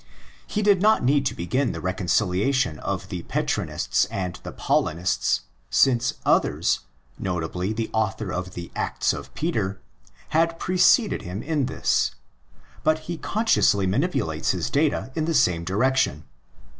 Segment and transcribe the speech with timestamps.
[0.47, 6.15] He did not need to begin the reconciliation of the Petrinists and the Paulinists, since
[6.25, 6.79] others,
[7.19, 9.79] notably the author of the Acts of Peter,
[10.29, 12.15] had preceded him in this;
[12.83, 16.23] but he consciously manipulates his data in the same direction.